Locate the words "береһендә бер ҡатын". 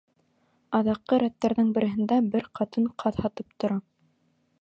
1.75-2.89